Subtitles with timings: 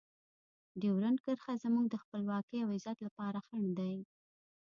[0.81, 3.95] ډیورنډ کرښه زموږ د خپلواکۍ او عزت لپاره خنډ دی.